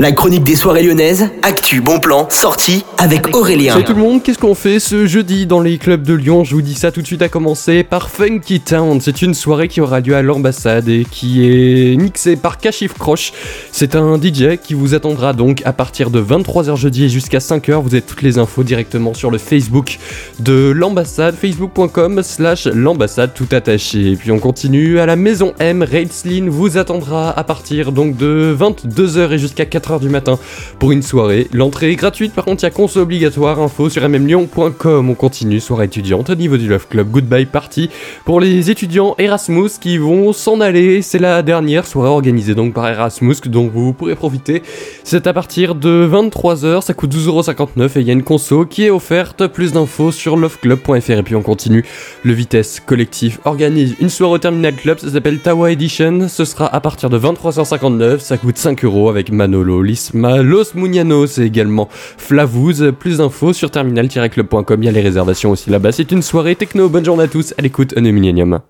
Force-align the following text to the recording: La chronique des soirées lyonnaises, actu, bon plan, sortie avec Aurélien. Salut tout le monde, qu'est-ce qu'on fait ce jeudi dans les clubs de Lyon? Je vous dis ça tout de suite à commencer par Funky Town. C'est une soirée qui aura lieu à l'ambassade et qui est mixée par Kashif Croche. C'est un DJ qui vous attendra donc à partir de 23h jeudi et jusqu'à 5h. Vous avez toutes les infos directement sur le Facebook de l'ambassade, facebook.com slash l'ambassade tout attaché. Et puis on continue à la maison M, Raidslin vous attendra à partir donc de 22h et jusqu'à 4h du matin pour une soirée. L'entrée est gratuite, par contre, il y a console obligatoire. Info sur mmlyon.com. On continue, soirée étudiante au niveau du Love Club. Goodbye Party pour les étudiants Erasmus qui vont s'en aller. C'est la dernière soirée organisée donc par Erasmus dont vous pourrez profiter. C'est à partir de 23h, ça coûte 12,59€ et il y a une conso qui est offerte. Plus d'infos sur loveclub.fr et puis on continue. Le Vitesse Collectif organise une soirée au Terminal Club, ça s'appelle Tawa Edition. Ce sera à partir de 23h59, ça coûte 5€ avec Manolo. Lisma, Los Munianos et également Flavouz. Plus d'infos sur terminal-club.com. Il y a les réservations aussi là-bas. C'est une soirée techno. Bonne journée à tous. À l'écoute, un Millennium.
La 0.00 0.12
chronique 0.12 0.44
des 0.44 0.56
soirées 0.56 0.82
lyonnaises, 0.82 1.28
actu, 1.42 1.82
bon 1.82 2.00
plan, 2.00 2.26
sortie 2.30 2.86
avec 2.96 3.36
Aurélien. 3.36 3.74
Salut 3.74 3.84
tout 3.84 3.92
le 3.92 4.00
monde, 4.00 4.22
qu'est-ce 4.22 4.38
qu'on 4.38 4.54
fait 4.54 4.80
ce 4.80 5.04
jeudi 5.04 5.44
dans 5.44 5.60
les 5.60 5.76
clubs 5.76 6.02
de 6.02 6.14
Lyon? 6.14 6.42
Je 6.42 6.54
vous 6.54 6.62
dis 6.62 6.72
ça 6.72 6.90
tout 6.90 7.02
de 7.02 7.06
suite 7.06 7.20
à 7.20 7.28
commencer 7.28 7.84
par 7.84 8.08
Funky 8.08 8.60
Town. 8.60 8.98
C'est 9.02 9.20
une 9.20 9.34
soirée 9.34 9.68
qui 9.68 9.82
aura 9.82 10.00
lieu 10.00 10.16
à 10.16 10.22
l'ambassade 10.22 10.88
et 10.88 11.04
qui 11.10 11.44
est 11.44 11.96
mixée 11.96 12.36
par 12.36 12.56
Kashif 12.56 12.94
Croche. 12.94 13.34
C'est 13.72 13.94
un 13.94 14.18
DJ 14.18 14.56
qui 14.56 14.72
vous 14.72 14.94
attendra 14.94 15.34
donc 15.34 15.60
à 15.66 15.74
partir 15.74 16.08
de 16.08 16.22
23h 16.22 16.76
jeudi 16.76 17.04
et 17.04 17.08
jusqu'à 17.10 17.40
5h. 17.40 17.82
Vous 17.82 17.92
avez 17.94 18.00
toutes 18.00 18.22
les 18.22 18.38
infos 18.38 18.62
directement 18.62 19.12
sur 19.12 19.30
le 19.30 19.36
Facebook 19.36 19.98
de 20.38 20.70
l'ambassade, 20.70 21.34
facebook.com 21.34 22.22
slash 22.22 22.68
l'ambassade 22.68 23.34
tout 23.34 23.48
attaché. 23.52 24.12
Et 24.12 24.16
puis 24.16 24.32
on 24.32 24.38
continue 24.38 24.98
à 24.98 25.04
la 25.04 25.16
maison 25.16 25.52
M, 25.58 25.82
Raidslin 25.82 26.48
vous 26.48 26.78
attendra 26.78 27.38
à 27.38 27.44
partir 27.44 27.92
donc 27.92 28.16
de 28.16 28.56
22h 28.58 29.32
et 29.32 29.38
jusqu'à 29.38 29.64
4h 29.64 29.89
du 29.98 30.08
matin 30.08 30.38
pour 30.78 30.92
une 30.92 31.02
soirée. 31.02 31.48
L'entrée 31.52 31.90
est 31.90 31.96
gratuite, 31.96 32.32
par 32.32 32.44
contre, 32.44 32.62
il 32.62 32.66
y 32.66 32.68
a 32.68 32.70
console 32.70 33.02
obligatoire. 33.02 33.60
Info 33.60 33.90
sur 33.90 34.08
mmlyon.com. 34.08 35.10
On 35.10 35.14
continue, 35.14 35.60
soirée 35.60 35.86
étudiante 35.86 36.30
au 36.30 36.34
niveau 36.34 36.56
du 36.56 36.68
Love 36.68 36.86
Club. 36.88 37.10
Goodbye 37.10 37.46
Party 37.46 37.90
pour 38.24 38.40
les 38.40 38.70
étudiants 38.70 39.14
Erasmus 39.18 39.70
qui 39.80 39.98
vont 39.98 40.32
s'en 40.32 40.60
aller. 40.60 41.02
C'est 41.02 41.18
la 41.18 41.42
dernière 41.42 41.86
soirée 41.86 42.08
organisée 42.08 42.54
donc 42.54 42.74
par 42.74 42.86
Erasmus 42.86 43.36
dont 43.46 43.68
vous 43.68 43.92
pourrez 43.92 44.14
profiter. 44.14 44.62
C'est 45.04 45.26
à 45.26 45.32
partir 45.32 45.74
de 45.74 46.08
23h, 46.10 46.82
ça 46.82 46.94
coûte 46.94 47.14
12,59€ 47.14 47.98
et 47.98 48.00
il 48.00 48.06
y 48.06 48.10
a 48.10 48.12
une 48.12 48.22
conso 48.22 48.66
qui 48.66 48.84
est 48.84 48.90
offerte. 48.90 49.46
Plus 49.46 49.72
d'infos 49.72 50.12
sur 50.12 50.36
loveclub.fr 50.36 51.10
et 51.10 51.22
puis 51.22 51.34
on 51.34 51.42
continue. 51.42 51.84
Le 52.24 52.32
Vitesse 52.32 52.80
Collectif 52.80 53.40
organise 53.44 53.96
une 54.00 54.08
soirée 54.08 54.34
au 54.34 54.38
Terminal 54.38 54.74
Club, 54.74 54.98
ça 54.98 55.10
s'appelle 55.10 55.38
Tawa 55.38 55.72
Edition. 55.72 56.28
Ce 56.28 56.44
sera 56.44 56.66
à 56.66 56.80
partir 56.80 57.10
de 57.10 57.18
23h59, 57.18 58.18
ça 58.20 58.36
coûte 58.36 58.56
5€ 58.56 59.08
avec 59.08 59.32
Manolo. 59.32 59.79
Lisma, 59.82 60.42
Los 60.42 60.74
Munianos 60.74 61.38
et 61.38 61.44
également 61.44 61.88
Flavouz. 61.92 62.92
Plus 62.98 63.18
d'infos 63.18 63.52
sur 63.52 63.70
terminal-club.com. 63.70 64.82
Il 64.82 64.86
y 64.86 64.88
a 64.88 64.92
les 64.92 65.00
réservations 65.00 65.52
aussi 65.52 65.70
là-bas. 65.70 65.92
C'est 65.92 66.10
une 66.10 66.22
soirée 66.22 66.56
techno. 66.56 66.88
Bonne 66.88 67.04
journée 67.04 67.24
à 67.24 67.28
tous. 67.28 67.54
À 67.56 67.62
l'écoute, 67.62 67.94
un 67.96 68.00
Millennium. 68.00 68.58